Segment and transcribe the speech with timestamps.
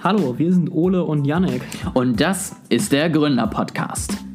[0.00, 1.60] Hallo, wir sind Ole und Janek.
[1.92, 4.27] Und das ist der Gründer-Podcast.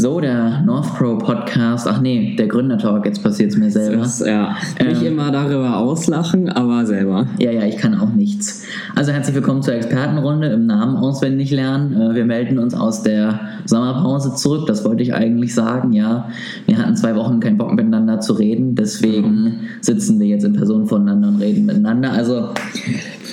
[0.00, 1.88] So, der North Pro Podcast.
[1.88, 3.96] Ach nee, der Gründertalk, jetzt passiert es mir selber.
[4.02, 5.08] Das, ja, nicht Ähm.
[5.14, 7.26] immer darüber auslachen, aber selber.
[7.40, 8.62] Ja, ja, ich kann auch nichts.
[8.94, 12.00] Also herzlich willkommen zur Expertenrunde im Namen auswendig lernen.
[12.00, 14.68] Äh, Wir melden uns aus der Sommerpause zurück.
[14.68, 16.28] Das wollte ich eigentlich sagen, ja.
[16.66, 20.86] Wir hatten zwei Wochen keinen Bock miteinander zu reden, deswegen sitzen wir jetzt in Person
[20.86, 22.12] voneinander und reden miteinander.
[22.12, 22.50] Also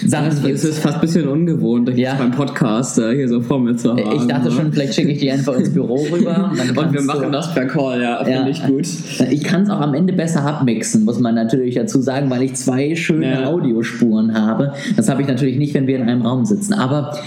[0.08, 2.16] Sachen Es ist fast ein bisschen ungewohnt, Ja.
[2.16, 4.00] beim Podcast äh, hier so vor mir zu haben.
[4.16, 6.52] Ich dachte schon, vielleicht schicke ich die einfach ins Büro rüber.
[6.56, 8.24] dann Und wir machen das per Call, ja, Ja.
[8.24, 8.88] finde ich gut.
[9.32, 12.54] Ich kann es auch am Ende besser abmixen, muss man natürlich dazu sagen, weil ich
[12.56, 13.48] zwei schöne Ja.
[13.48, 14.74] Audiospuren habe.
[14.96, 16.74] Das habe ich natürlich nicht, wenn wir in einem Raum sitzen.
[16.74, 17.18] Aber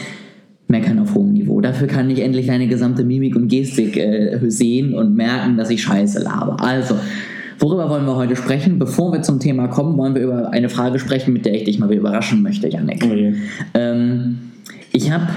[0.68, 1.60] meckern auf hohem Niveau.
[1.62, 5.82] Dafür kann ich endlich deine gesamte Mimik und Gestik äh, sehen und merken, dass ich
[5.82, 6.62] Scheiße laber.
[6.62, 6.94] Also,
[7.58, 8.78] worüber wollen wir heute sprechen?
[8.78, 11.78] Bevor wir zum Thema kommen, wollen wir über eine Frage sprechen, mit der ich dich
[11.78, 13.04] mal wieder überraschen möchte, Janek.
[13.04, 13.34] Oh je.
[13.74, 14.38] Ähm,
[14.92, 15.28] ich habe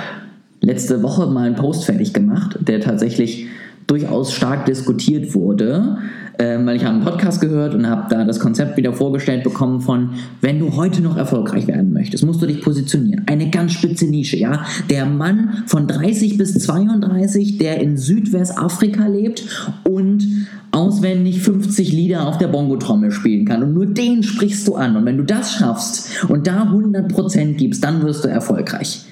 [0.61, 3.47] letzte Woche mal einen Post fertig gemacht, der tatsächlich
[3.87, 5.97] durchaus stark diskutiert wurde,
[6.41, 9.79] ähm, weil ich habe einen Podcast gehört und habe da das Konzept wieder vorgestellt bekommen
[9.79, 13.23] von, wenn du heute noch erfolgreich werden möchtest, musst du dich positionieren.
[13.27, 14.65] Eine ganz spitze Nische, ja.
[14.89, 19.43] Der Mann von 30 bis 32, der in Südwestafrika lebt
[19.83, 23.61] und auswendig 50 Lieder auf der Bongo-Trommel spielen kann.
[23.61, 24.95] Und nur den sprichst du an.
[24.95, 29.05] Und wenn du das schaffst und da 100% gibst, dann wirst du erfolgreich.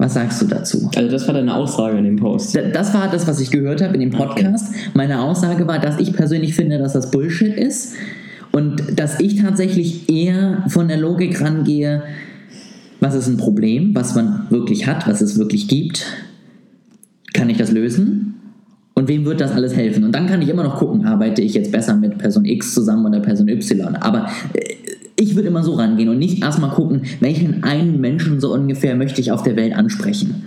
[0.00, 0.90] Was sagst du dazu?
[0.96, 2.58] Also das war deine Aussage in dem Post.
[2.72, 4.74] Das war das, was ich gehört habe in dem Podcast.
[4.94, 7.96] Meine Aussage war, dass ich persönlich finde, dass das Bullshit ist
[8.50, 12.02] und dass ich tatsächlich eher von der Logik rangehe,
[13.00, 16.06] was ist ein Problem, was man wirklich hat, was es wirklich gibt,
[17.34, 18.36] kann ich das lösen
[18.94, 20.04] und wem wird das alles helfen?
[20.04, 23.04] Und dann kann ich immer noch gucken, arbeite ich jetzt besser mit Person X zusammen
[23.04, 23.96] oder Person Y.
[23.96, 24.76] Aber äh,
[25.20, 29.20] ich würde immer so rangehen und nicht erstmal gucken, welchen einen Menschen so ungefähr möchte
[29.20, 30.44] ich auf der Welt ansprechen.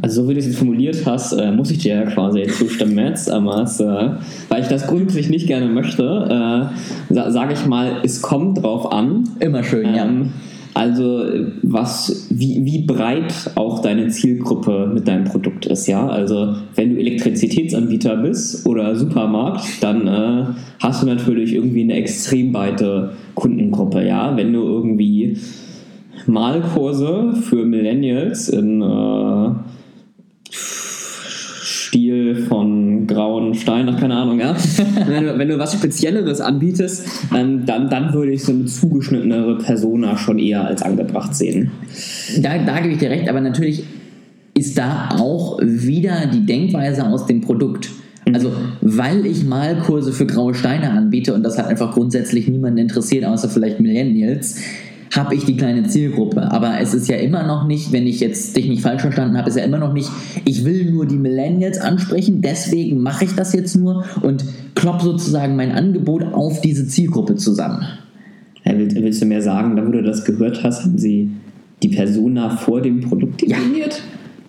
[0.00, 2.98] Also so wie du es jetzt formuliert hast, äh, muss ich dir ja quasi zustimmen
[2.98, 4.10] jetzt, aber es, äh,
[4.48, 6.02] weil ich das grundsätzlich nicht gerne möchte,
[7.10, 9.28] äh, sa sage ich mal, es kommt drauf an.
[9.40, 10.06] Immer schön, ja.
[10.78, 11.24] Also
[11.62, 16.06] was, wie, wie breit auch deine Zielgruppe mit deinem Produkt ist, ja.
[16.06, 20.44] Also wenn du Elektrizitätsanbieter bist oder Supermarkt, dann äh,
[20.80, 24.36] hast du natürlich irgendwie eine extrem weite Kundengruppe, ja.
[24.36, 25.38] Wenn du irgendwie
[26.28, 29.50] Malkurse für Millennials in äh,
[32.36, 34.56] Von grauen Stein, ach keine Ahnung, ja.
[35.06, 37.06] wenn, du, wenn du was Spezielleres anbietest,
[37.36, 41.70] ähm, dann, dann würde ich so eine zugeschnittenere Persona schon eher als angebracht sehen.
[42.40, 43.84] Da, da gebe ich dir recht, aber natürlich
[44.56, 47.90] ist da auch wieder die Denkweise aus dem Produkt.
[48.34, 48.52] Also,
[48.82, 53.48] weil ich Malkurse für graue Steine anbiete und das hat einfach grundsätzlich niemanden interessiert, außer
[53.48, 54.60] vielleicht Millennials,
[55.14, 56.50] habe ich die kleine Zielgruppe.
[56.50, 59.48] Aber es ist ja immer noch nicht, wenn ich jetzt dich nicht falsch verstanden habe,
[59.48, 60.10] ist ja immer noch nicht,
[60.44, 65.56] ich will nur die Millennials ansprechen, deswegen mache ich das jetzt nur und klopp sozusagen
[65.56, 67.86] mein Angebot auf diese Zielgruppe zusammen.
[68.64, 71.30] Willst, du mir sagen, da wo du das gehört hast, haben sie
[71.82, 73.56] die Persona vor dem Produkt Ja.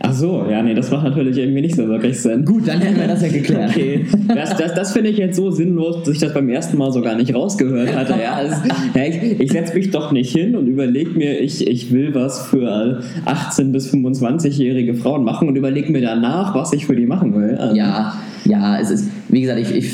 [0.02, 2.46] Ach so, ja, nee, das macht natürlich irgendwie nicht so wirklich Sinn.
[2.46, 3.72] Gut, dann hätten wir das ja geklärt.
[3.72, 6.92] Okay, das, das, das finde ich jetzt so sinnlos, dass ich das beim ersten Mal
[6.94, 8.14] so gar nicht rausgehört hatte.
[8.22, 8.56] Ja, also,
[8.96, 13.02] ich ich setze mich doch nicht hin und überlege mir, ich, ich will was für
[13.26, 17.56] 18- bis 25-jährige Frauen machen und überlege mir danach, was ich für die machen will.
[17.56, 18.14] Also, Ja,
[18.46, 19.92] ja, es ist, wie gesagt, ich, ich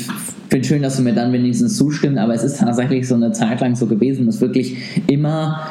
[0.48, 3.60] finde schön, dass du mir dann wenigstens zustimmst, aber es ist tatsächlich so eine Zeit
[3.60, 4.76] lang so gewesen, dass wirklich
[5.08, 5.62] immer,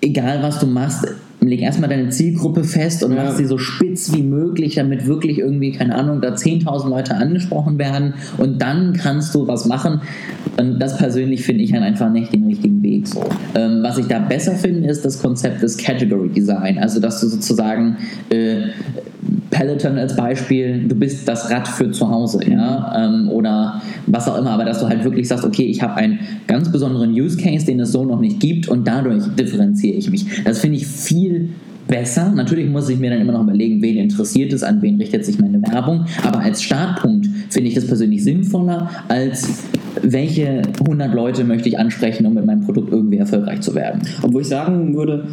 [0.00, 1.04] egal was du machst,
[1.40, 3.24] leg erstmal deine Zielgruppe fest und Ja.
[3.24, 7.78] mach sie so spitz wie möglich, damit wirklich irgendwie, keine Ahnung, da 10.000 Leute angesprochen
[7.78, 10.00] werden und dann kannst du was machen.
[10.58, 13.06] Und das persönlich finde ich halt einfach nicht den richtigen Weg.
[13.06, 13.22] So.
[13.54, 16.78] Ähm, was ich da besser finde, ist das Konzept des Category Design.
[16.78, 17.96] Also, dass du sozusagen
[18.30, 18.68] äh,
[19.56, 24.36] Peloton als Beispiel, du bist das Rad für zu Hause, ja, ähm, oder was auch
[24.36, 27.64] immer, aber dass du halt wirklich sagst, okay, ich habe einen ganz besonderen Use Case,
[27.64, 30.26] den es so noch nicht gibt und dadurch differenziere ich mich.
[30.44, 31.48] Das finde ich viel
[31.88, 32.32] besser.
[32.32, 35.38] Natürlich muss ich mir dann immer noch überlegen, wen interessiert es, an wen richtet sich
[35.38, 39.64] meine Werbung, aber als Startpunkt finde ich das persönlich sinnvoller, als
[40.02, 44.02] welche 100 Leute möchte ich ansprechen, um mit meinem Produkt irgendwie erfolgreich zu werden.
[44.20, 45.28] Obwohl ich sagen würde,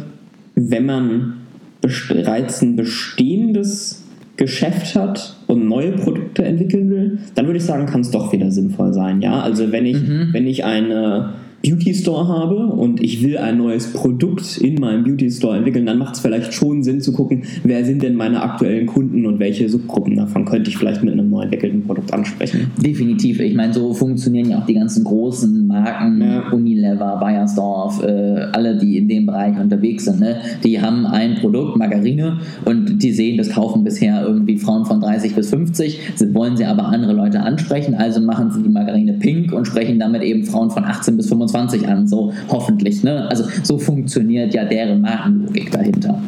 [0.54, 1.34] wenn man
[1.82, 4.03] bereits ein bestehendes
[4.36, 8.50] Geschäft hat und neue Produkte entwickeln will, dann würde ich sagen, kann es doch wieder
[8.50, 9.22] sinnvoll sein.
[9.22, 9.96] Ja, also wenn ich,
[10.32, 11.34] wenn ich eine
[11.64, 15.98] Beauty Store habe und ich will ein neues Produkt in meinem Beauty Store entwickeln, dann
[15.98, 19.68] macht es vielleicht schon Sinn zu gucken, wer sind denn meine aktuellen Kunden und welche
[19.68, 22.70] Subgruppen davon könnte ich vielleicht mit einem neu entwickelten Produkt ansprechen.
[22.76, 23.40] Definitiv.
[23.40, 26.50] Ich meine, so funktionieren ja auch die ganzen großen Marken, Ja.
[26.50, 30.36] Unilever, Bayersdorf, äh, alle, die in dem Bereich unterwegs sind, ne?
[30.62, 35.34] die haben ein Produkt, Margarine, und die sehen, das kaufen bisher irgendwie Frauen von 30
[35.34, 39.52] bis 50, sie wollen sie aber andere Leute ansprechen, also machen sie die Margarine pink
[39.52, 43.02] und sprechen damit eben Frauen von 18 bis 25 an, so hoffentlich.
[43.02, 43.28] Ne?
[43.28, 46.20] Also so funktioniert ja deren Markenlogik dahinter.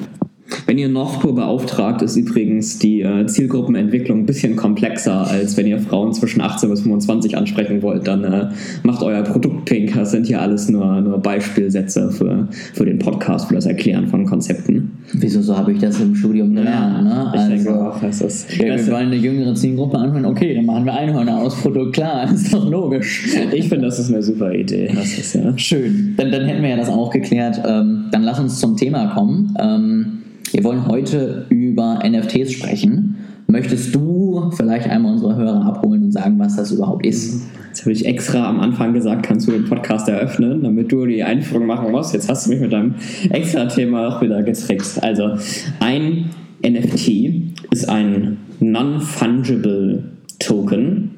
[0.66, 5.78] Wenn ihr Northpol beauftragt, ist übrigens die äh, Zielgruppenentwicklung ein bisschen komplexer, als wenn ihr
[5.78, 8.08] Frauen zwischen 18 bis 25 ansprechen wollt.
[8.08, 8.48] Dann äh,
[8.82, 9.94] macht euer Produkt pink.
[9.94, 14.26] Das sind hier alles nur, nur Beispielsätze für, für den Podcast, für das Erklären von
[14.26, 14.98] Konzepten.
[15.12, 17.04] Wieso so habe ich das im Studium gelernt?
[17.04, 17.32] Ne?
[17.32, 18.56] Ich denke Also, auch, das ist.
[18.56, 20.24] Ja, wir wollen eine jüngere Zielgruppe anschauen.
[20.24, 21.92] Okay, dann machen wir Einhörner aus Produkt.
[21.92, 23.36] Klar, ist doch logisch.
[23.52, 24.90] Ich finde, das ist eine super Idee.
[24.92, 25.56] Das ist ja.
[25.56, 26.14] Schön.
[26.16, 27.62] Dann, dann hätten wir ja das auch geklärt.
[27.64, 29.54] Ähm, dann lass uns zum Thema kommen.
[29.60, 30.22] Ähm,
[30.52, 33.16] wir wollen heute über NFTs sprechen.
[33.48, 37.46] Möchtest du vielleicht einmal unsere Hörer abholen und sagen, was das überhaupt ist?
[37.68, 41.22] Jetzt habe ich extra am Anfang gesagt, kannst du den Podcast eröffnen, damit du die
[41.22, 42.14] Einführung machen musst.
[42.14, 42.94] Jetzt hast du mich mit deinem
[43.30, 45.02] extra-Thema auch wieder getrickst.
[45.02, 45.36] Also,
[45.80, 46.30] ein
[46.64, 50.04] NFT ist ein Non-Fungible
[50.38, 51.10] Token.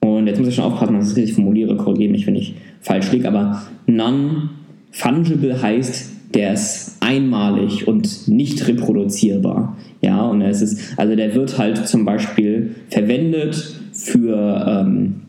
[0.00, 2.54] Und jetzt muss ich schon aufpassen, dass ich es richtig formuliere, korrigiere mich, wenn ich
[2.80, 9.76] falsch liege, aber Non-Fungible heißt, der ist einmalig und nicht reproduzierbar.
[10.00, 15.22] Ja, und es ist, also der wird halt zum Beispiel verwendet für ähm,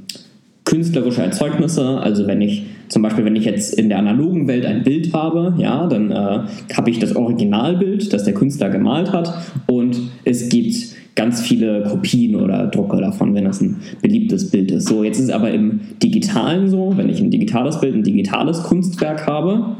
[0.65, 1.99] künstlerische Erzeugnisse.
[1.99, 5.53] Also wenn ich zum Beispiel, wenn ich jetzt in der analogen Welt ein Bild habe,
[5.57, 6.39] ja, dann äh,
[6.75, 9.33] habe ich das Originalbild, das der Künstler gemalt hat,
[9.67, 10.75] und es gibt
[11.15, 14.87] ganz viele Kopien oder Drucke davon, wenn das ein beliebtes Bild ist.
[14.87, 18.63] So, jetzt ist es aber im Digitalen so, wenn ich ein digitales Bild, ein digitales
[18.63, 19.75] Kunstwerk habe,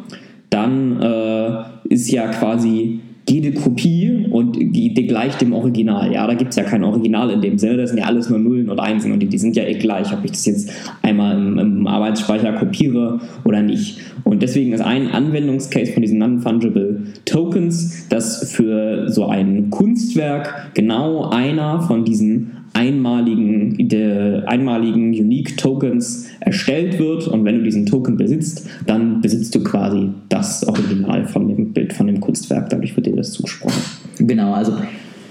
[0.53, 6.11] dann äh, ist ja quasi jede Kopie und die, gleich dem Original.
[6.11, 8.39] Ja, da gibt es ja kein Original in dem Sinne, das sind ja alles nur
[8.39, 10.71] Nullen und Einsen und die, die sind ja eh gleich, ob ich das jetzt
[11.01, 13.99] einmal im, im Arbeitsspeicher kopiere oder nicht.
[14.23, 21.29] Und deswegen ist ein Anwendungscase von diesen Non-Fungible Tokens, dass für so ein Kunstwerk genau
[21.29, 28.17] einer von diesen einmaligen, der einmaligen Unique Tokens erstellt wird und wenn du diesen Token
[28.17, 33.05] besitzt, dann besitzt du quasi das Original von dem Bild, von dem Kunstwerk, dadurch wird
[33.05, 33.81] dir das zugesprochen.
[34.19, 34.73] Genau, also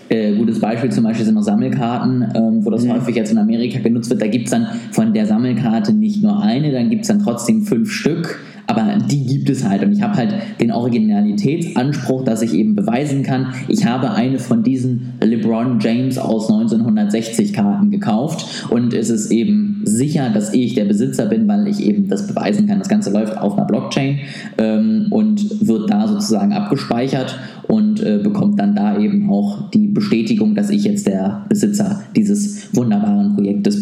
[0.09, 2.93] äh, gutes Beispiel zum Beispiel sind noch Sammelkarten, ähm, wo das Mhm.
[2.93, 4.21] häufig jetzt in Amerika genutzt wird.
[4.21, 7.63] Da gibt es dann von der Sammelkarte nicht nur eine, dann gibt es dann trotzdem
[7.63, 9.83] fünf Stück, aber die gibt es halt.
[9.83, 14.63] Und ich habe halt den Originalitätsanspruch, dass ich eben beweisen kann, ich habe eine von
[14.63, 20.85] diesen LeBron James aus 1960 Karten gekauft und es ist eben sicher, dass ich der
[20.85, 22.79] Besitzer bin, weil ich eben das beweisen kann.
[22.79, 24.21] Das Ganze läuft auf einer Blockchain
[24.59, 27.39] ähm, und wird da sozusagen abgespeichert
[27.69, 32.75] und äh, bekommt dann da eben auch die Bestätigung, dass ich jetzt der Besitzer dieses
[32.75, 33.82] wunderbaren Projektes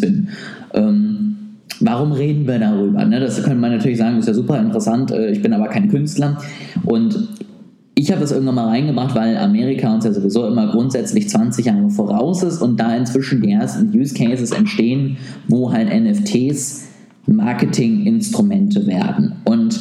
[1.81, 3.03] Warum reden wir darüber?
[3.05, 3.19] Ne?
[3.19, 5.11] Das könnte man natürlich sagen, ist ja super interessant.
[5.11, 6.37] äh, Ich bin aber kein Künstler.
[6.85, 7.27] Und
[7.95, 11.89] ich habe das irgendwann mal reingebracht, weil Amerika uns ja sowieso immer grundsätzlich 20 Jahre
[11.89, 15.17] voraus ist und da inzwischen die ersten Use Cases entstehen,
[15.47, 16.87] wo halt NFTs
[17.27, 19.33] Marketinginstrumente werden.
[19.45, 19.79] Und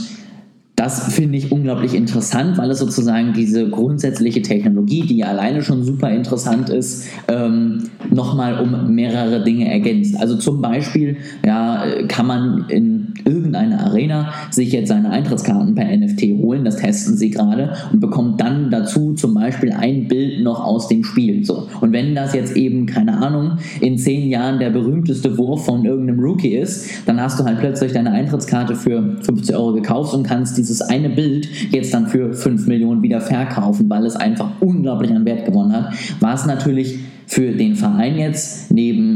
[0.80, 5.84] das finde ich unglaublich interessant, weil es sozusagen diese grundsätzliche Technologie, die ja alleine schon
[5.84, 10.18] super interessant ist, ähm, nochmal um mehrere Dinge ergänzt.
[10.18, 16.22] Also zum Beispiel ja, kann man in irgendeiner Arena sich jetzt seine Eintrittskarten per NFT
[16.40, 20.88] holen, das testen sie gerade und bekommt dann dazu zum Beispiel ein Bild noch aus
[20.88, 21.44] dem Spiel.
[21.44, 21.68] So.
[21.80, 26.20] Und wenn das jetzt eben, keine Ahnung, in zehn Jahren der berühmteste Wurf von irgendeinem
[26.20, 30.58] Rookie ist, dann hast du halt plötzlich deine Eintrittskarte für 50 Euro gekauft und kannst
[30.58, 35.24] dieses eine Bild jetzt dann für 5 Millionen wieder verkaufen, weil es einfach unglaublich an
[35.24, 35.94] Wert gewonnen hat.
[36.20, 39.09] Was natürlich für den Verein jetzt neben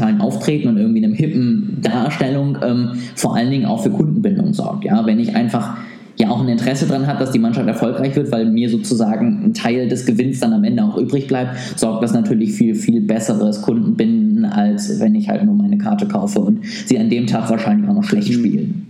[0.00, 4.84] digitalen Auftreten und irgendwie einem hippen Darstellung ähm, vor allen Dingen auch für Kundenbindung sorgt.
[4.84, 5.04] Ja?
[5.06, 5.76] Wenn ich einfach
[6.18, 9.54] ja auch ein Interesse daran hat, dass die Mannschaft erfolgreich wird, weil mir sozusagen ein
[9.54, 13.62] Teil des Gewinns dann am Ende auch übrig bleibt, sorgt das natürlich für viel besseres
[13.62, 17.88] Kundenbinden, als wenn ich halt nur meine Karte kaufe und sie an dem Tag wahrscheinlich
[17.88, 18.86] auch noch schlecht spielen.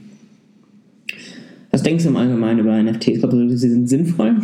[1.70, 3.20] Was denkst du im Allgemeinen über NFTs?
[3.20, 4.36] Glaubst du, sie sind sinnvoll?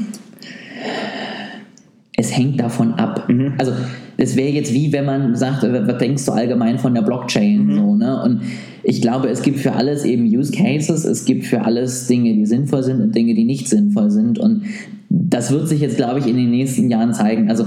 [2.16, 3.28] es hängt davon ab.
[3.58, 3.72] Also
[4.18, 7.70] es wäre jetzt wie, wenn man sagt, äh, was denkst du allgemein von der Blockchain?
[7.74, 8.22] So, ne?
[8.22, 8.42] Und
[8.82, 12.46] ich glaube, es gibt für alles eben Use Cases, es gibt für alles Dinge, die
[12.46, 14.38] sinnvoll sind und Dinge, die nicht sinnvoll sind.
[14.38, 14.62] Und
[15.08, 17.50] das wird sich jetzt, glaube ich, in den nächsten Jahren zeigen.
[17.50, 17.66] Also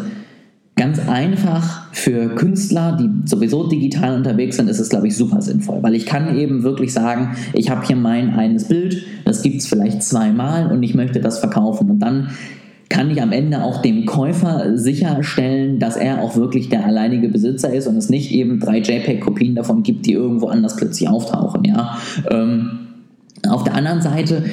[0.75, 5.83] ganz einfach für Künstler, die sowieso digital unterwegs sind, ist es, glaube ich, super sinnvoll.
[5.83, 9.67] Weil ich kann eben wirklich sagen, ich habe hier mein eines Bild, das gibt es
[9.67, 11.89] vielleicht zweimal und ich möchte das verkaufen.
[11.91, 12.29] Und dann
[12.89, 17.71] kann ich am Ende auch dem Käufer sicherstellen, dass er auch wirklich der alleinige Besitzer
[17.71, 21.63] ist und es nicht eben drei JPEG-Kopien davon gibt, die irgendwo anders plötzlich auftauchen.
[21.65, 21.97] Ja?
[22.29, 22.79] Ähm,
[23.47, 24.43] auf der anderen Seite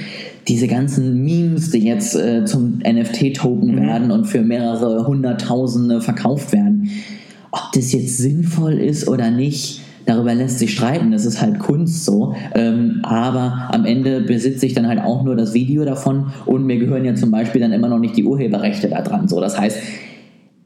[0.49, 3.81] diese ganzen Memes, die jetzt äh, zum NFT-Token mhm.
[3.81, 6.91] werden und für mehrere Hunderttausende verkauft werden,
[7.51, 12.05] ob das jetzt sinnvoll ist oder nicht, darüber lässt sich streiten, das ist halt Kunst
[12.05, 12.35] so.
[12.55, 16.79] Ähm, aber am Ende besitze ich dann halt auch nur das Video davon und mir
[16.79, 19.29] gehören ja zum Beispiel dann immer noch nicht die Urheberrechte da dran.
[19.29, 19.41] So.
[19.41, 19.79] Das heißt,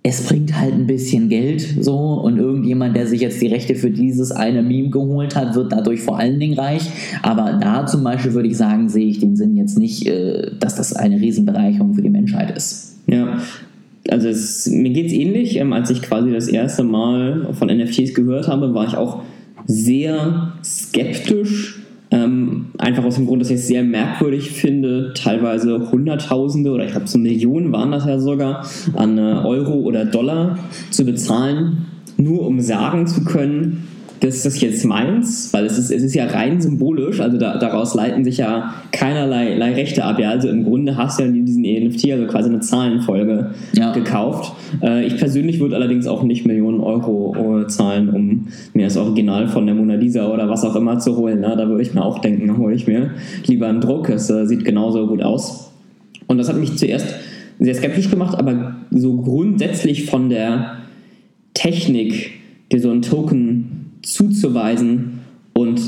[0.02, 3.90] es bringt halt ein bisschen Geld so und irgendjemand, der sich jetzt die Rechte für
[3.90, 6.90] dieses eine Meme geholt hat, wird dadurch vor allen Dingen reich.
[7.23, 10.76] Aber da zum Beispiel würde ich sagen, sehe ich den Sinn jetzt nicht, äh, dass
[10.76, 12.99] das eine Riesenbereicherung für die Menschheit ist.
[13.06, 13.38] Ja,
[14.09, 15.57] also es, mir geht es ähnlich.
[15.57, 19.23] Ähm, als ich quasi das erste Mal von NFTs gehört habe, war ich auch
[19.66, 21.76] sehr skeptisch.
[22.12, 26.90] Ähm, einfach aus dem Grund, dass ich es sehr merkwürdig finde, teilweise Hunderttausende oder ich
[26.90, 28.66] glaube so Millionen waren das ja sogar,
[28.97, 30.59] an äh, Euro oder Dollar
[30.90, 33.87] zu bezahlen, nur um sagen zu können,
[34.20, 37.56] das ist das jetzt meins, weil es ist, es ist ja rein symbolisch, also da,
[37.56, 40.18] daraus leiten sich ja keinerlei Rechte ab.
[40.18, 40.30] Ja?
[40.30, 43.92] Also im Grunde hast du ja in diesen NFT also quasi eine Zahlenfolge ja.
[43.92, 44.52] gekauft.
[44.82, 49.64] Äh, ich persönlich würde allerdings auch nicht Millionen Euro zahlen, um mir das Original von
[49.64, 51.40] der Mona Lisa oder was auch immer zu holen.
[51.40, 51.54] Ne?
[51.56, 53.12] Da würde ich mir auch denken, hole ich mir
[53.46, 54.10] lieber einen Druck.
[54.10, 55.72] Es äh, sieht genauso gut aus.
[56.26, 57.14] Und das hat mich zuerst
[57.58, 60.76] sehr skeptisch gemacht, aber so grundsätzlich von der
[61.54, 62.32] Technik,
[62.70, 65.21] die so ein Token zuzuweisen
[65.52, 65.80] und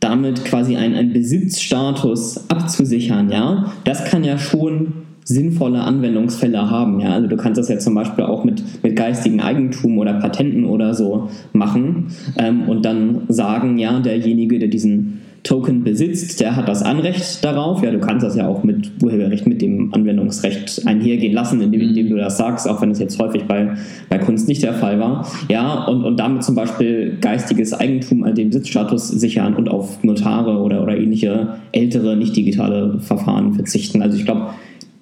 [0.00, 4.92] damit quasi einen, Besitzstatus abzusichern, ja, das kann ja schon
[5.24, 7.00] sinnvolle Anwendungsfälle haben.
[7.00, 7.10] Ja?
[7.10, 10.94] Also du kannst das ja zum Beispiel auch mit, mit geistigen Eigentum oder Patenten oder
[10.94, 12.08] so machen
[12.38, 17.82] ähm, und dann sagen, ja, derjenige, der diesen Token besitzt, der hat das Anrecht darauf.
[17.82, 22.10] Ja, du kannst das ja auch mit Urheberrecht, mit dem Anwendungsrecht einhergehen lassen, indem, indem
[22.10, 23.70] du das sagst, auch wenn es jetzt häufig bei,
[24.08, 25.26] bei Kunst nicht der Fall war.
[25.48, 30.58] Ja, und, und damit zum Beispiel geistiges Eigentum an den Besitzstatus sichern und auf Notare
[30.58, 34.02] oder, oder ähnliche ältere, nicht digitale Verfahren verzichten.
[34.02, 34.50] Also ich glaube,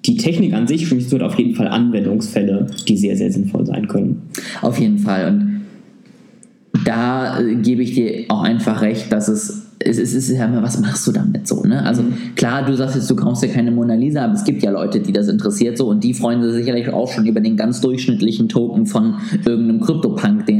[0.05, 4.21] die Technik an sich wird auf jeden Fall Anwendungsfälle, die sehr, sehr sinnvoll sein können.
[4.61, 5.27] Auf jeden Fall.
[5.27, 10.37] Und da äh, gebe ich dir auch einfach recht, dass es es ist, es ist
[10.37, 11.83] ja immer, was machst du damit so, ne?
[11.85, 12.35] Also mhm.
[12.35, 14.99] klar, du sagst jetzt, du kaufst ja keine Mona Lisa, aber es gibt ja Leute,
[14.99, 18.49] die das interessiert so und die freuen sich sicherlich auch schon über den ganz durchschnittlichen
[18.49, 20.58] Token von irgendeinem Krypto-Punk, den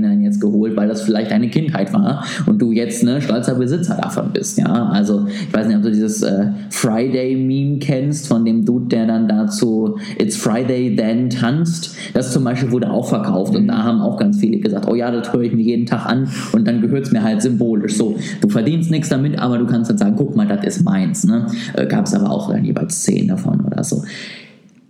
[0.79, 4.87] weil das vielleicht deine Kindheit war und du jetzt ne, stolzer Besitzer davon bist, ja?
[4.89, 9.27] Also ich weiß nicht, ob du dieses äh, Friday-Meme kennst von dem Dude, der dann
[9.27, 11.95] dazu It's Friday then tanzt.
[12.13, 15.11] Das zum Beispiel wurde auch verkauft und da haben auch ganz viele gesagt, oh ja,
[15.11, 18.15] das höre ich mir jeden Tag an und dann gehört es mir halt symbolisch so.
[18.39, 21.25] Du verdienst nichts damit, aber du kannst dann sagen, guck mal, das ist meins.
[21.25, 21.47] Ne?
[21.73, 24.03] Äh, Gab es aber auch dann jeweils zehn davon oder so.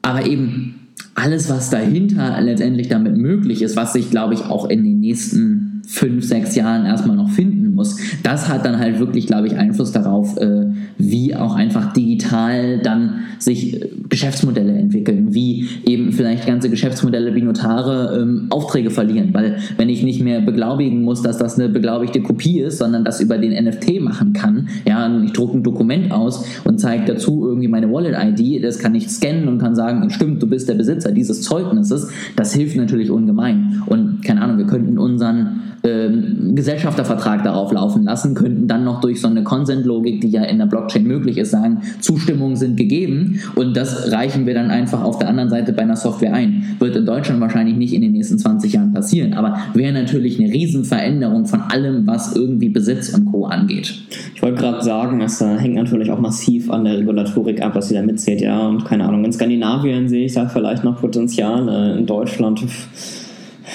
[0.04, 0.76] Aber eben
[1.16, 5.69] alles, was dahinter letztendlich damit möglich ist, was sich, glaube ich, auch in den nächsten
[5.92, 9.92] fünf, sechs Jahren erstmal noch finden muss, das hat dann halt wirklich, glaube ich, Einfluss
[9.92, 10.68] darauf, äh,
[11.00, 17.42] wie auch einfach digital dann sich äh, Geschäftsmodelle entwickeln, wie eben vielleicht ganze Geschäftsmodelle wie
[17.42, 22.22] Notare ähm, Aufträge verlieren, weil wenn ich nicht mehr beglaubigen muss, dass das eine beglaubigte
[22.22, 26.46] Kopie ist, sondern das über den NFT machen kann, ja, ich drucke ein Dokument aus
[26.66, 30.48] und zeige dazu irgendwie meine Wallet-ID, das kann ich scannen und kann sagen, stimmt, du
[30.48, 33.82] bist der Besitzer dieses Zeugnisses, das hilft natürlich ungemein.
[33.88, 39.22] Und keine Ahnung, wir könnten unseren ähm, Gesellschaftervertrag darauf laufen lassen, könnten dann noch durch
[39.22, 43.78] so eine Consent-Logik, die ja in der Blockchain möglich ist, sagen, Zustimmungen sind gegeben und
[43.78, 46.76] das reichen wir dann einfach auf der anderen Seite bei einer Software ein.
[46.80, 50.52] Wird in Deutschland wahrscheinlich nicht in den nächsten 20 Jahren passieren, aber wäre natürlich eine
[50.52, 53.46] Riesenveränderung von allem, was irgendwie Besitz und Co.
[53.46, 53.94] angeht.
[54.36, 57.88] Ich wollte gerade sagen, es äh, hängt natürlich auch massiv an der Regulatorik ab, was
[57.88, 61.68] sie da mitzählt, ja, und keine Ahnung, in Skandinavien sehe ich da vielleicht noch Potenzial,
[61.70, 62.66] äh, in Deutschland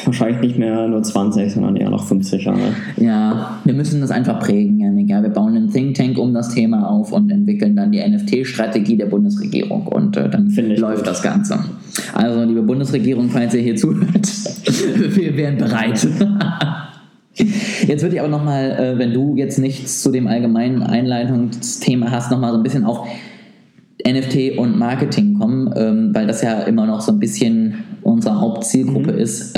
[0.04, 2.74] wahrscheinlich nicht mehr nur 20, sondern eher noch 50 Jahre.
[2.96, 5.10] Ja, wir müssen das einfach prägen, Janik.
[5.10, 8.96] Ja, wir bauen einen Think Tank um das Thema auf und entwickeln dann die NFT-Strategie
[8.96, 11.06] der Bundesregierung und äh, dann läuft gut.
[11.06, 11.58] das Ganze.
[12.12, 14.28] Also, liebe Bundesregierung, falls ihr hier zuhört,
[15.16, 16.06] wir wären bereit.
[17.86, 22.30] Jetzt würde ich aber nochmal, äh, wenn du jetzt nichts zu dem allgemeinen Einleitungsthema hast,
[22.30, 23.08] nochmal so ein bisschen auf
[24.06, 29.12] NFT und Marketing kommen, ähm, weil das ja immer noch so ein bisschen unsere Hauptzielgruppe
[29.12, 29.18] mhm.
[29.18, 29.56] ist.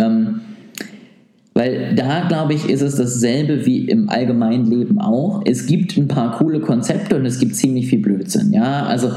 [1.57, 5.41] Weil da, glaube ich, ist es dasselbe wie im allgemeinen Leben auch.
[5.47, 8.53] Es gibt ein paar coole Konzepte und es gibt ziemlich viel Blödsinn.
[8.53, 9.13] Ja, also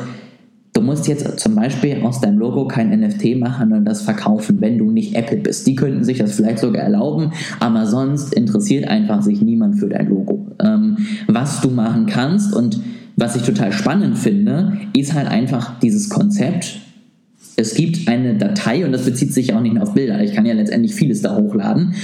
[0.72, 4.78] du musst jetzt zum Beispiel aus deinem Logo kein NFT machen und das verkaufen, wenn
[4.78, 5.68] du nicht Apple bist.
[5.68, 10.08] Die könnten sich das vielleicht sogar erlauben, aber sonst interessiert einfach sich niemand für dein
[10.08, 10.48] Logo.
[10.64, 10.96] Ähm,
[11.28, 12.80] was du machen kannst und
[13.18, 16.80] was ich total spannend finde, ist halt einfach dieses Konzept,
[17.58, 20.24] es gibt eine Datei und das bezieht sich auch nicht nur auf Bilder.
[20.24, 21.96] Ich kann ja letztendlich vieles da hochladen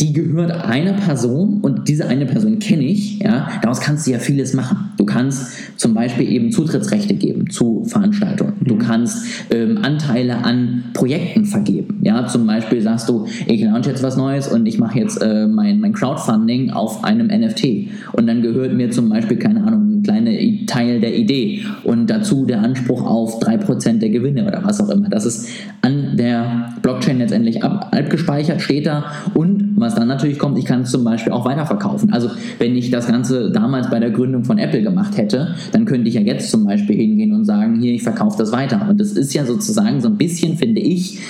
[0.00, 4.18] die gehört einer Person und diese eine Person kenne ich, ja, daraus kannst du ja
[4.18, 4.92] vieles machen.
[4.96, 8.54] Du kannst zum Beispiel eben Zutrittsrechte geben zu Veranstaltungen.
[8.60, 12.00] Du kannst ähm, Anteile an Projekten vergeben.
[12.02, 15.46] Ja, zum Beispiel sagst du, ich launch jetzt was Neues und ich mache jetzt äh,
[15.46, 17.88] mein, mein Crowdfunding auf einem NFT.
[18.12, 20.30] Und dann gehört mir zum Beispiel, keine Ahnung, kleiner
[20.66, 25.08] Teil der Idee und dazu der Anspruch auf 3% der Gewinne oder was auch immer.
[25.08, 25.48] Das ist
[25.82, 30.82] an der Blockchain letztendlich ab, abgespeichert, steht da und was dann natürlich kommt, ich kann
[30.82, 32.12] es zum Beispiel auch weiterverkaufen.
[32.12, 36.08] Also wenn ich das Ganze damals bei der Gründung von Apple gemacht hätte, dann könnte
[36.08, 38.86] ich ja jetzt zum Beispiel hingehen und sagen, hier, ich verkaufe das weiter.
[38.88, 41.20] Und das ist ja sozusagen so ein bisschen, finde ich,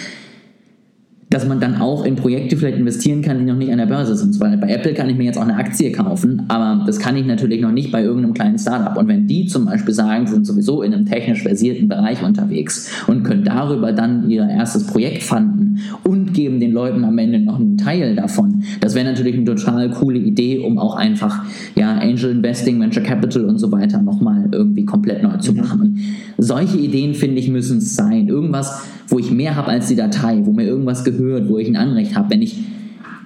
[1.35, 4.15] dass man dann auch in Projekte vielleicht investieren kann, die noch nicht an der Börse
[4.15, 4.39] sind.
[4.39, 7.27] Weil bei Apple kann ich mir jetzt auch eine Aktie kaufen, aber das kann ich
[7.27, 8.97] natürlich noch nicht bei irgendeinem kleinen Startup.
[8.97, 13.25] Und wenn die zum Beispiel sagen, sind sowieso in einem technisch versierten Bereich unterwegs und
[13.25, 15.64] können darüber dann ihr erstes Projekt fanden
[16.05, 19.91] und geben den Leuten am Ende noch einen Teil davon, das wäre natürlich eine total
[19.91, 24.85] coole Idee, um auch einfach ja, Angel Investing, Venture Capital und so weiter nochmal irgendwie
[24.85, 25.59] komplett neu zu mhm.
[25.59, 25.81] machen.
[26.37, 28.29] Und solche Ideen, finde ich, müssen es sein.
[28.29, 31.77] Irgendwas, wo ich mehr habe als die Datei, wo mir irgendwas gehört, wo ich ein
[31.77, 32.31] Anrecht habe.
[32.31, 32.59] Wenn ich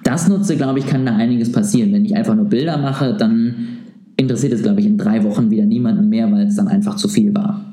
[0.03, 1.93] das nutze, glaube ich, kann da einiges passieren.
[1.93, 3.79] Wenn ich einfach nur Bilder mache, dann
[4.17, 7.07] interessiert es, glaube ich, in drei Wochen wieder niemanden mehr, weil es dann einfach zu
[7.07, 7.68] viel war.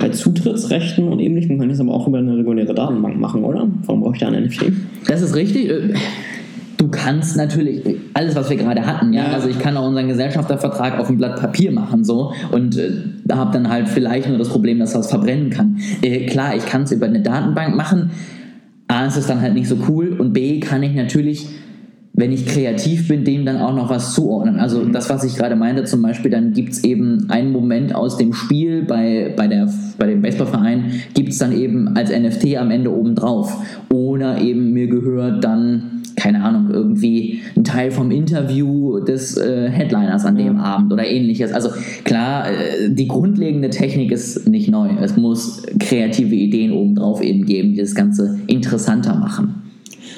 [0.00, 3.68] Bei Zutrittsrechten und ähnlichem kann ich es aber auch über eine reguläre Datenbank machen, oder?
[3.84, 4.72] Warum brauche ich da ein NFT?
[5.06, 5.68] Das ist richtig.
[5.68, 5.94] Äh,
[6.78, 7.82] du kannst natürlich
[8.14, 11.38] alles, was wir gerade hatten, ja, also ich kann auch unseren Gesellschaftervertrag auf ein Blatt
[11.38, 12.92] Papier machen so und äh,
[13.30, 15.76] habe dann halt vielleicht nur das Problem, dass das verbrennen kann.
[16.00, 18.10] Äh, klar, ich kann es über eine Datenbank machen.
[18.88, 21.46] A ist es dann halt nicht so cool und B kann ich natürlich
[22.20, 24.60] wenn ich kreativ bin, dem dann auch noch was zuordnen.
[24.60, 24.92] Also mhm.
[24.92, 28.32] das, was ich gerade meinte, zum Beispiel, dann gibt es eben einen Moment aus dem
[28.32, 32.94] Spiel bei, bei, der, bei dem Baseballverein, gibt es dann eben als NFT am Ende
[32.94, 33.56] oben drauf.
[33.88, 40.26] Oder eben mir gehört dann keine Ahnung, irgendwie ein Teil vom Interview des äh, Headliners
[40.26, 41.50] an dem Abend oder ähnliches.
[41.50, 41.70] Also
[42.04, 44.90] klar, äh, die grundlegende Technik ist nicht neu.
[45.00, 49.69] Es muss kreative Ideen obendrauf eben geben, die das Ganze interessanter machen.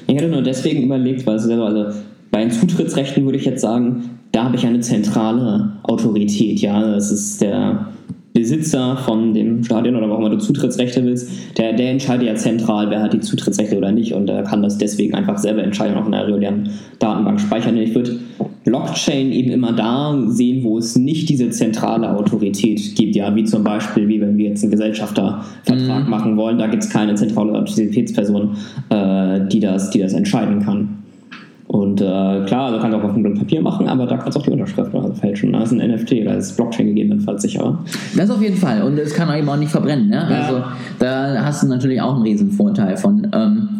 [0.07, 1.99] Ich hätte nur deswegen überlegt, weil also
[2.31, 6.61] bei den Zutrittsrechten würde ich jetzt sagen, da habe ich eine zentrale Autorität.
[6.61, 7.87] Ja, das ist der
[8.33, 13.03] Besitzer von dem Stadion oder warum du Zutrittsrechte willst, der, der entscheidet ja zentral, wer
[13.03, 16.14] hat die Zutrittsrechte oder nicht und er kann das deswegen einfach selber entscheiden, auch in
[16.14, 17.77] einer regulären Datenbank speichern.
[17.77, 18.18] Ich würde
[18.64, 23.64] Blockchain eben immer da sehen, wo es nicht diese zentrale Autorität gibt, ja, wie zum
[23.64, 26.11] Beispiel, wie wenn wir jetzt einen Gesellschaftervertrag mhm.
[26.11, 28.57] machen wollen, da gibt es keine zentrale Autoritätsperson,
[28.88, 31.02] äh, die, das, die das entscheiden kann.
[31.73, 34.45] Und äh, klar, du kannst auch auf einem Papier machen, aber da kannst du auch
[34.45, 35.55] die Unterschrift also fälschen.
[35.55, 37.79] Da ist ein NFT, da ist Blockchain gegebenenfalls sicherer.
[38.15, 38.83] Das auf jeden Fall.
[38.83, 40.09] Und es kann eben auch nicht verbrennen.
[40.09, 40.17] Ne?
[40.17, 40.41] Ja.
[40.43, 40.63] Also
[40.99, 43.27] da hast du natürlich auch einen riesen Vorteil von.
[43.33, 43.72] Ähm,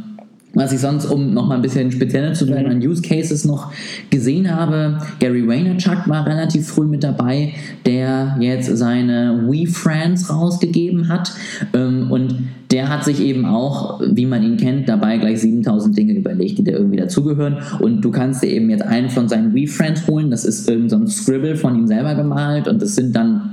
[0.55, 2.73] was ich sonst, um noch mal ein bisschen spezieller zu werden, mhm.
[2.73, 3.73] an Use Cases noch
[4.11, 7.55] gesehen habe, Gary Vaynerchuk war relativ früh mit dabei,
[7.87, 11.33] der jetzt seine We Friends rausgegeben hat.
[11.73, 12.35] Ähm, und
[12.71, 16.65] der hat sich eben auch, wie man ihn kennt, dabei gleich 7000 Dinge überlegt, die
[16.65, 17.59] da irgendwie dazugehören.
[17.81, 20.31] Und du kannst dir eben jetzt einen von seinen We Friends holen.
[20.31, 22.69] Das ist irgendein so Scribble von ihm selber gemalt.
[22.69, 23.52] Und das sind dann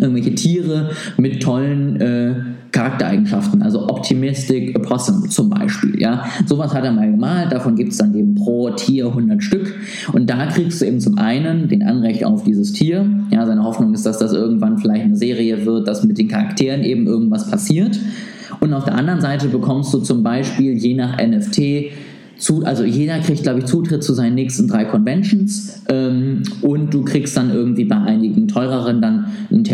[0.00, 2.34] irgendwelche Tiere mit tollen äh,
[2.72, 5.98] Charaktereigenschaften, also Optimistic Opossum zum Beispiel.
[6.00, 6.26] Ja?
[6.44, 9.74] Sowas hat er mal gemalt, davon gibt es dann eben pro Tier 100 Stück.
[10.12, 13.08] Und da kriegst du eben zum einen den Anrecht auf dieses Tier.
[13.30, 16.82] Ja, seine Hoffnung ist, dass das irgendwann vielleicht eine Serie wird, dass mit den Charakteren
[16.82, 17.98] eben irgendwas passiert.
[18.60, 21.92] Und auf der anderen Seite bekommst du zum Beispiel je nach NFT
[22.38, 27.02] zu, also jeder kriegt, glaube ich, Zutritt zu seinen nächsten drei Conventions ähm, und du
[27.02, 29.64] kriegst dann irgendwie bei einigen teureren dann einen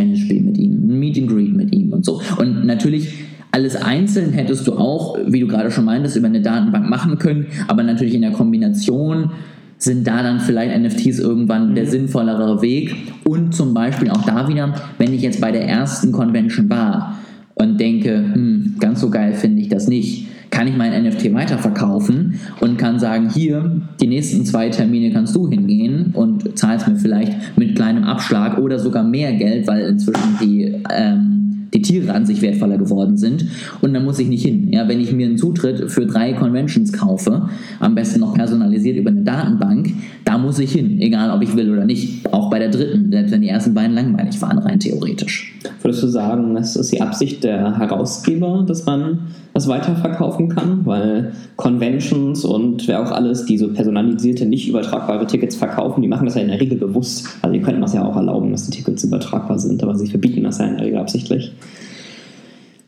[2.65, 7.19] natürlich alles einzeln hättest du auch, wie du gerade schon meintest, über eine Datenbank machen
[7.19, 9.31] können, aber natürlich in der Kombination
[9.77, 11.91] sind da dann vielleicht NFTs irgendwann der mhm.
[11.91, 12.95] sinnvollere Weg.
[13.25, 17.19] Und zum Beispiel auch da wieder, wenn ich jetzt bei der ersten Convention war
[17.55, 22.39] und denke, hm, ganz so geil finde ich das nicht, kann ich mein NFT weiterverkaufen
[22.61, 27.57] und kann sagen, hier, die nächsten zwei Termine kannst du hingehen und zahlst mir vielleicht
[27.59, 31.42] mit kleinem Abschlag oder sogar mehr Geld, weil inzwischen die ähm,
[31.75, 33.47] die Tiere an sich wertvoller geworden sind.
[33.81, 34.73] Und dann muss ich nicht hin.
[34.73, 37.49] Ja, wenn ich mir einen Zutritt für drei Conventions kaufe,
[37.81, 39.93] am besten noch personalisiert über eine Datenbank,
[40.25, 42.33] da muss ich hin, egal ob ich will oder nicht.
[42.33, 45.59] Auch bei der dritten, selbst wenn die ersten beiden langweilig waren, rein theoretisch.
[45.81, 49.19] Würdest du sagen, das ist die Absicht der Herausgeber, dass man
[49.55, 50.85] das weiterverkaufen kann?
[50.85, 56.27] Weil Conventions und wer auch alles, die so personalisierte, nicht übertragbare Tickets verkaufen, die machen
[56.27, 57.27] das ja in der Regel bewusst.
[57.43, 60.45] Also die könnten das ja auch erlauben, dass die Tickets übertragbar sind, aber sie verbieten
[60.45, 61.53] das ja in der Regel absichtlich.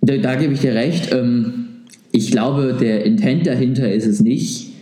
[0.01, 1.13] Da, da gebe ich dir recht.
[1.13, 1.65] Ähm,
[2.13, 4.73] ich glaube, der Intent dahinter ist es nicht,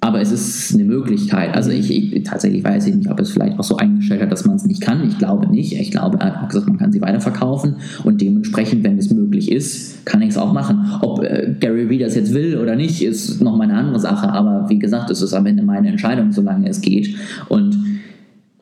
[0.00, 1.54] aber es ist eine Möglichkeit.
[1.54, 4.44] Also ich, ich tatsächlich weiß ich nicht, ob es vielleicht auch so eingestellt hat, dass
[4.44, 5.06] man es nicht kann.
[5.08, 5.72] Ich glaube nicht.
[5.72, 9.50] Ich glaube, er hat auch gesagt, man kann sie weiterverkaufen und dementsprechend, wenn es möglich
[9.50, 10.98] ist, kann ich es auch machen.
[11.00, 14.28] Ob äh, Gary Vee das jetzt will oder nicht, ist noch mal eine andere Sache.
[14.28, 17.14] Aber wie gesagt, es ist am Ende meine Entscheidung, solange es geht.
[17.48, 17.76] Und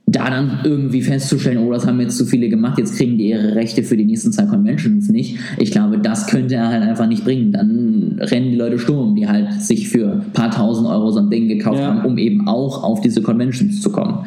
[0.09, 3.57] da dann irgendwie festzustellen, oh, das haben jetzt zu viele gemacht, jetzt kriegen die ihre
[3.57, 5.37] Rechte für die nächsten zwei Conventions nicht.
[5.59, 7.51] Ich glaube, das könnte er halt einfach nicht bringen.
[7.51, 11.29] Dann rennen die Leute Sturm, die halt sich für ein paar tausend Euro so ein
[11.29, 11.89] Ding gekauft ja.
[11.89, 14.27] haben, um eben auch auf diese Conventions zu kommen.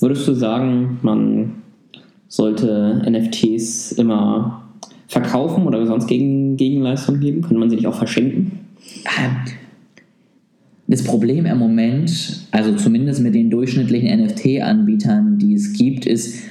[0.00, 1.52] Würdest du sagen, man
[2.26, 4.64] sollte NFTs immer
[5.06, 7.42] verkaufen oder sonst gegen Gegenleistung geben?
[7.42, 8.58] Könnte man sie nicht auch verschenken?
[10.92, 16.42] Das Problem im Moment, also zumindest mit den durchschnittlichen NFT-Anbietern, die es gibt, ist,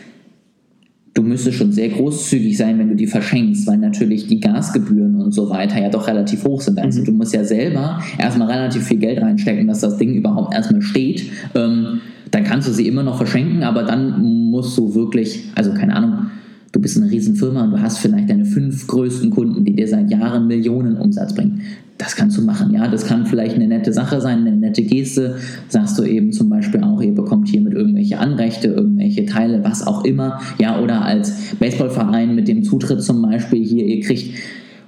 [1.13, 5.31] du müsstest schon sehr großzügig sein, wenn du die verschenkst, weil natürlich die Gasgebühren und
[5.31, 6.79] so weiter ja doch relativ hoch sind.
[6.79, 7.05] Also mhm.
[7.05, 11.23] du musst ja selber erstmal relativ viel Geld reinstecken, dass das Ding überhaupt erstmal steht.
[11.53, 12.01] Ähm,
[12.31, 16.31] dann kannst du sie immer noch verschenken, aber dann musst du wirklich, also keine Ahnung,
[16.71, 20.09] du bist eine Riesenfirma und du hast vielleicht deine fünf größten Kunden, die dir seit
[20.09, 21.61] Jahren Millionen Umsatz bringen
[22.01, 22.87] das kannst du machen, ja.
[22.87, 25.35] Das kann vielleicht eine nette Sache sein, eine nette Geste.
[25.67, 30.03] Sagst du eben zum Beispiel auch, ihr bekommt hiermit irgendwelche Anrechte, irgendwelche Teile, was auch
[30.03, 30.81] immer, ja.
[30.81, 34.35] Oder als Baseballverein mit dem Zutritt zum Beispiel hier, ihr kriegt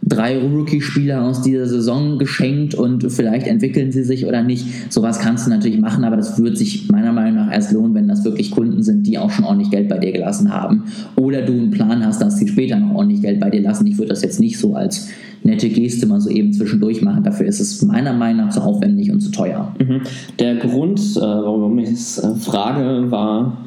[0.06, 4.92] drei Rookie-Spieler aus dieser Saison geschenkt und vielleicht entwickeln sie sich oder nicht.
[4.92, 8.08] Sowas kannst du natürlich machen, aber das wird sich meiner Meinung nach erst lohnen, wenn
[8.08, 10.84] das wirklich Kunden sind, die auch schon ordentlich Geld bei dir gelassen haben.
[11.16, 13.88] Oder du einen Plan hast, dass sie später noch ordentlich Geld bei dir lassen.
[13.88, 15.10] Ich würde das jetzt nicht so als
[15.44, 17.24] nette Geste mal so eben zwischendurch machen.
[17.24, 19.74] Dafür ist es meiner Meinung nach zu aufwendig und zu teuer.
[19.80, 20.02] Mhm.
[20.40, 23.58] Der Grund, äh, warum ich es äh, frage, war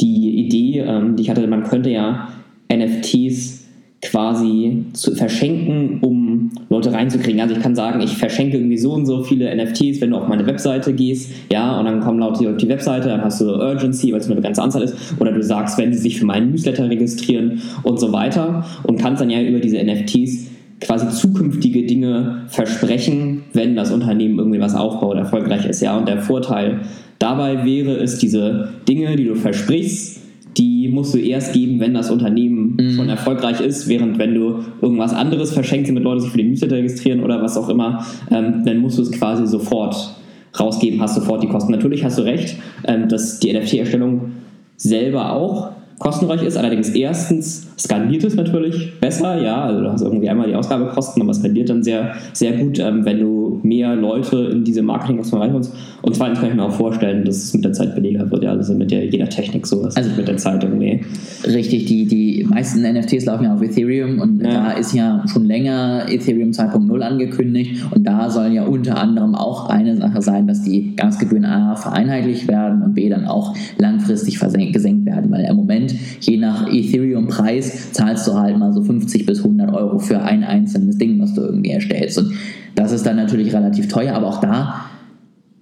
[0.00, 2.28] die Idee, ähm, die ich hatte, man könnte ja
[2.72, 3.65] NFTs
[4.02, 7.40] quasi zu verschenken, um Leute reinzukriegen.
[7.40, 10.28] Also ich kann sagen, ich verschenke irgendwie so und so viele NFTs, wenn du auf
[10.28, 14.12] meine Webseite gehst, ja, und dann kommen Leute auf die Webseite, dann hast du Urgency,
[14.12, 16.88] weil es eine ganze Anzahl ist, oder du sagst, wenn sie sich für meinen Newsletter
[16.88, 20.46] registrieren und so weiter und kannst dann ja über diese NFTs
[20.80, 26.20] quasi zukünftige Dinge versprechen, wenn das Unternehmen irgendwie was aufbaut, erfolgreich ist, ja, und der
[26.20, 26.80] Vorteil
[27.18, 30.15] dabei wäre es, diese Dinge, die du versprichst,
[30.56, 32.90] die musst du erst geben, wenn das Unternehmen mhm.
[32.92, 36.76] schon erfolgreich ist, während wenn du irgendwas anderes verschenkst, damit Leute sich für den Newsletter
[36.76, 40.16] registrieren oder was auch immer, ähm, dann musst du es quasi sofort
[40.58, 41.72] rausgeben, hast sofort die Kosten.
[41.72, 44.32] Natürlich hast du recht, ähm, dass die NFT-Erstellung
[44.76, 46.56] selber auch kostenreich ist.
[46.56, 51.30] Allerdings erstens skaliert es natürlich besser, ja, also du hast irgendwie einmal die Ausgabekosten, aber
[51.30, 55.74] es skaliert dann sehr, sehr gut, ähm, wenn du mehr Leute in diese Marketing-Kosten reinholst.
[56.02, 58.50] Und zweitens kann ich mir auch vorstellen, dass es mit der Zeit billiger wird, ja,
[58.50, 61.00] also mit der, jeder Technik so, also mit der Zeit irgendwie.
[61.44, 64.52] Richtig, die, die meisten NFTs laufen ja auf Ethereum und ja.
[64.52, 69.68] da ist ja schon länger Ethereum 2.0 angekündigt und da soll ja unter anderem auch
[69.68, 74.40] eine Sache sein, dass die Gasgebühren A vereinheitlicht werden und B dann auch langfristig
[74.72, 79.26] gesenkt werden, weil im Moment Moment, je nach Ethereum-Preis, zahlst du halt mal so 50
[79.26, 82.18] bis 100 Euro für ein einzelnes Ding, was du irgendwie erstellst.
[82.18, 82.32] Und
[82.74, 84.86] das ist dann natürlich relativ teuer, aber auch da,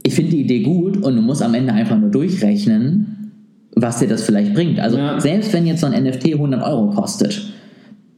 [0.03, 3.33] ich finde die Idee gut und du musst am Ende einfach nur durchrechnen,
[3.75, 4.79] was dir das vielleicht bringt.
[4.79, 5.19] Also ja.
[5.19, 7.53] selbst wenn jetzt so ein NFT 100 Euro kostet,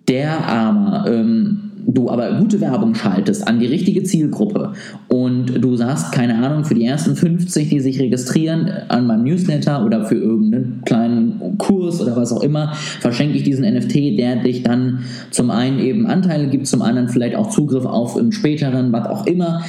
[0.08, 4.72] der Armer, ähm, du aber gute Werbung schaltest an die richtige Zielgruppe
[5.08, 9.84] und du sagst, keine Ahnung, für die ersten 50, die sich registrieren an meinem Newsletter
[9.84, 11.25] oder für irgendeinen kleinen
[11.58, 16.06] Kurs oder was auch immer, verschenke ich diesen NFT, der dich dann zum einen eben
[16.06, 19.62] Anteile gibt, zum anderen vielleicht auch Zugriff auf einen späteren, was auch immer.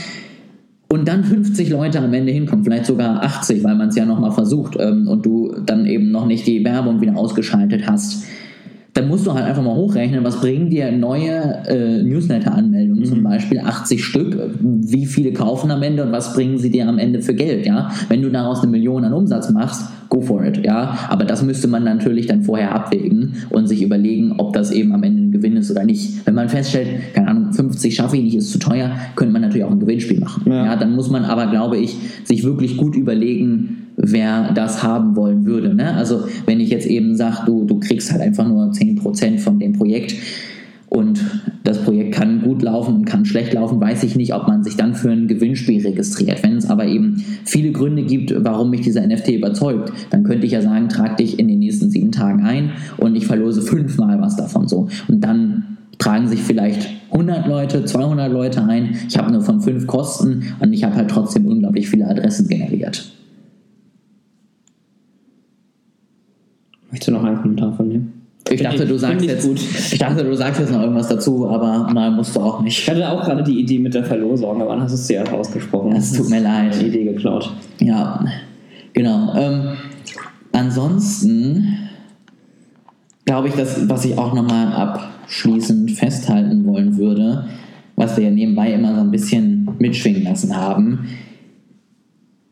[0.89, 4.31] Und dann 50 Leute am Ende hinkommen, vielleicht sogar 80, weil man es ja nochmal
[4.31, 8.25] versucht ähm, und du dann eben noch nicht die Werbung wieder ausgeschaltet hast
[8.97, 13.05] dann musst du halt einfach mal hochrechnen, was bringen dir neue äh, Newsletter-Anmeldungen, mhm.
[13.05, 16.97] zum Beispiel 80 Stück, wie viele kaufen am Ende und was bringen sie dir am
[16.97, 17.91] Ende für Geld, ja?
[18.09, 20.97] Wenn du daraus eine Million an Umsatz machst, go for it, ja?
[21.09, 25.03] Aber das müsste man natürlich dann vorher abwägen und sich überlegen, ob das eben am
[25.03, 26.25] Ende ein Gewinn ist oder nicht.
[26.25, 29.65] Wenn man feststellt, keine Ahnung, 50 schaffe ich nicht, ist zu teuer, könnte man natürlich
[29.65, 30.41] auch ein Gewinnspiel machen.
[30.47, 30.65] Ja.
[30.65, 35.45] ja dann muss man aber, glaube ich, sich wirklich gut überlegen, wer das haben wollen
[35.45, 35.73] würde.
[35.73, 35.93] Ne?
[35.95, 39.73] Also wenn ich jetzt eben sage, du, du kriegst halt einfach nur 10% von dem
[39.73, 40.15] Projekt
[40.89, 41.19] und
[41.63, 44.77] das Projekt kann gut laufen und kann schlecht laufen, weiß ich nicht, ob man sich
[44.77, 46.43] dann für ein Gewinnspiel registriert.
[46.43, 50.53] Wenn es aber eben viele Gründe gibt, warum mich dieser NFT überzeugt, dann könnte ich
[50.53, 54.37] ja sagen, trag dich in den nächsten sieben Tagen ein und ich verlose fünfmal was
[54.37, 54.87] davon so.
[55.07, 58.95] Und dann tragen sich vielleicht 100 Leute, 200 Leute ein.
[59.09, 63.11] Ich habe nur von fünf Kosten und ich habe halt trotzdem unglaublich viele Adressen generiert.
[66.99, 68.01] Du noch einen Kommentar von dir?
[68.49, 69.59] Ich dachte, du sagst ich jetzt, gut.
[69.91, 72.79] ich dachte, du sagst jetzt noch irgendwas dazu, aber nein, musst du auch nicht.
[72.79, 75.33] Ich hatte auch gerade die Idee mit der Verlosung, aber dann hast du es dir
[75.33, 75.93] ausgesprochen.
[75.93, 76.79] Es tut mir leid.
[76.79, 77.51] Die Idee geklaut.
[77.79, 78.23] Ja,
[78.93, 79.33] genau.
[79.35, 79.77] Ähm,
[80.53, 81.77] ansonsten
[83.25, 87.45] glaube ich, dass, was ich auch nochmal abschließend festhalten wollen würde,
[87.95, 91.07] was wir ja nebenbei immer so ein bisschen mitschwingen lassen haben,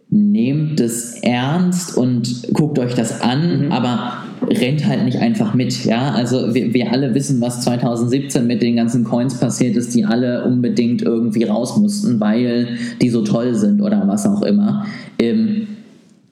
[0.09, 5.85] nehmt es ernst und guckt euch das an, aber rennt halt nicht einfach mit.
[5.85, 10.05] Ja, also wir, wir alle wissen, was 2017 mit den ganzen Coins passiert ist, die
[10.05, 14.85] alle unbedingt irgendwie raus mussten, weil die so toll sind oder was auch immer.
[15.19, 15.67] Ähm,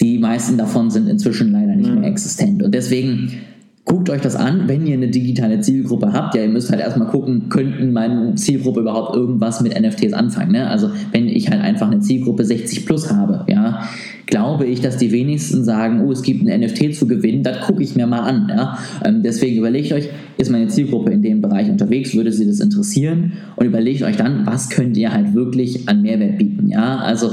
[0.01, 2.61] die meisten davon sind inzwischen leider nicht mehr existent.
[2.61, 3.39] Und deswegen
[3.85, 6.35] guckt euch das an, wenn ihr eine digitale Zielgruppe habt.
[6.35, 10.53] Ja, ihr müsst halt erstmal gucken, könnten meine Zielgruppe überhaupt irgendwas mit NFTs anfangen.
[10.53, 10.67] Ne?
[10.67, 13.83] Also wenn ich halt einfach eine Zielgruppe 60 plus habe, ja,
[14.25, 17.83] glaube ich, dass die wenigsten sagen, oh, es gibt ein NFT zu gewinnen, das gucke
[17.83, 18.47] ich mir mal an.
[18.49, 18.77] Ja?
[19.03, 23.33] Ähm, deswegen überlegt euch, ist meine Zielgruppe in dem Bereich unterwegs, würde sie das interessieren
[23.57, 26.69] und überlegt euch dann, was könnt ihr halt wirklich an Mehrwert bieten.
[26.69, 27.31] Ja, also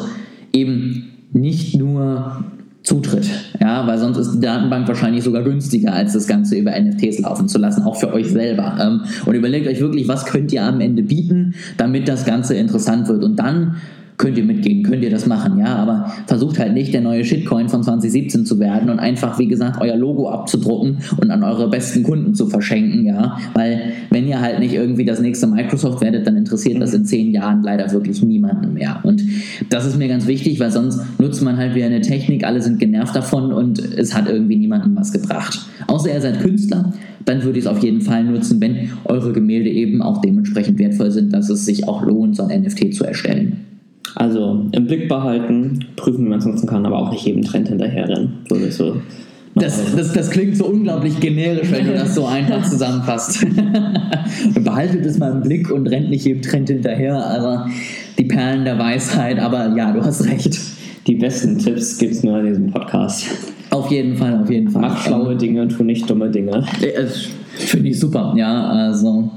[0.53, 2.45] eben nicht nur
[2.83, 3.29] Zutritt,
[3.61, 7.47] ja, weil sonst ist die Datenbank wahrscheinlich sogar günstiger, als das Ganze über NFTs laufen
[7.47, 8.77] zu lassen, auch für euch selber.
[8.81, 13.07] Ähm, und überlegt euch wirklich, was könnt ihr am Ende bieten, damit das Ganze interessant
[13.09, 13.23] wird.
[13.23, 13.77] Und dann
[14.21, 17.71] könnt ihr mitgehen, könnt ihr das machen, ja, aber versucht halt nicht der neue Shitcoin
[17.71, 22.03] von 2017 zu werden und einfach, wie gesagt, euer Logo abzudrucken und an eure besten
[22.03, 26.37] Kunden zu verschenken, ja, weil wenn ihr halt nicht irgendwie das nächste Microsoft werdet, dann
[26.37, 29.23] interessiert das in zehn Jahren leider wirklich niemanden mehr und
[29.71, 32.79] das ist mir ganz wichtig, weil sonst nutzt man halt wieder eine Technik, alle sind
[32.79, 35.61] genervt davon und es hat irgendwie niemandem was gebracht.
[35.87, 36.93] Außer ihr seid Künstler,
[37.25, 41.11] dann würde ich es auf jeden Fall nutzen, wenn eure Gemälde eben auch dementsprechend wertvoll
[41.11, 43.70] sind, dass es sich auch lohnt, so ein NFT zu erstellen.
[44.91, 48.41] Blick behalten, prüfen, wie man es nutzen kann, aber auch nicht jedem Trend hinterherrennen.
[48.51, 48.97] Ist so.
[49.55, 53.47] Das, das, das klingt so unglaublich generisch, wenn du das so einfach zusammenfasst.
[54.65, 57.25] Behaltet es mal im Blick und rennt nicht jedem Trend hinterher.
[57.25, 57.71] Also
[58.19, 60.59] die Perlen der Weisheit, aber ja, du hast recht.
[61.07, 63.27] Die besten Tipps gibt es nur in diesem Podcast.
[63.71, 64.83] Auf jeden Fall, auf jeden Fall.
[64.83, 66.65] Mach schlaue Dinge, tu nicht dumme Dinge.
[66.83, 67.07] Äh,
[67.55, 69.31] Finde ich super, ja, also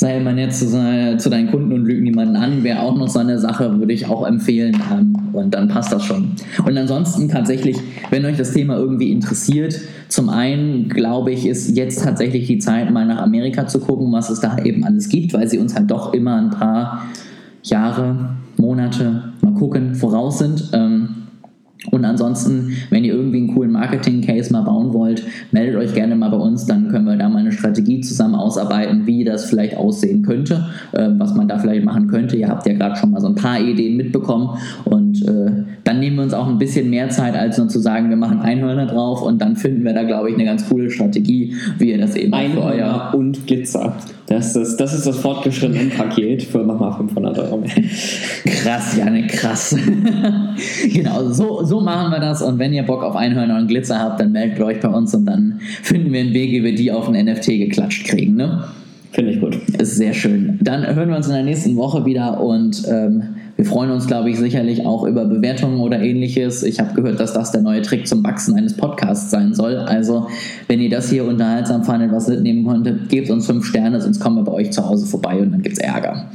[0.00, 3.18] sei immer nett zu, zu deinen Kunden und lügen niemanden an, wäre auch noch so
[3.18, 6.32] eine Sache, würde ich auch empfehlen ähm, und dann passt das schon.
[6.64, 7.76] Und ansonsten tatsächlich,
[8.08, 12.90] wenn euch das Thema irgendwie interessiert, zum einen glaube ich, ist jetzt tatsächlich die Zeit,
[12.90, 15.90] mal nach Amerika zu gucken, was es da eben alles gibt, weil sie uns halt
[15.90, 17.06] doch immer ein paar
[17.62, 20.70] Jahre, Monate, mal gucken, voraus sind.
[20.72, 20.89] Ähm,
[21.90, 26.30] und ansonsten, wenn ihr irgendwie einen coolen Marketing-Case mal bauen wollt, meldet euch gerne mal
[26.30, 30.22] bei uns, dann können wir da mal eine Strategie zusammen ausarbeiten, wie das vielleicht aussehen
[30.22, 32.36] könnte, äh, was man da vielleicht machen könnte.
[32.36, 36.16] Ihr habt ja gerade schon mal so ein paar Ideen mitbekommen und äh, dann nehmen
[36.18, 39.22] wir uns auch ein bisschen mehr Zeit, als nur zu sagen, wir machen Einhörner drauf
[39.22, 42.32] und dann finden wir da, glaube ich, eine ganz coole Strategie, wie ihr das eben
[42.32, 43.96] Einhörner und Glitzer.
[44.28, 47.70] Das ist, das ist das fortgeschrittene Paket für nochmal 500 Euro mehr.
[48.44, 49.76] Krass, Janne, krass.
[50.92, 52.40] genau, so, so machen wir das.
[52.40, 55.26] Und wenn ihr Bock auf Einhörner und Glitzer habt, dann meldet euch bei uns und
[55.26, 58.36] dann finden wir einen Weg, wie wir die auf ein NFT geklatscht kriegen.
[58.36, 58.62] Ne?
[59.10, 59.56] Finde ich gut.
[59.76, 60.56] Ist sehr schön.
[60.62, 64.30] Dann hören wir uns in der nächsten Woche wieder und ähm, wir freuen uns, glaube
[64.30, 66.62] ich, sicherlich auch über Bewertungen oder ähnliches.
[66.62, 69.76] Ich habe gehört, dass das der neue Trick zum Wachsen eines Podcasts sein soll.
[69.76, 70.28] Also,
[70.66, 74.36] wenn ihr das hier unterhaltsam fandet, was mitnehmen konntet, gebt uns fünf Sterne, sonst kommen
[74.36, 76.30] wir bei euch zu Hause vorbei und dann gibt's Ärger.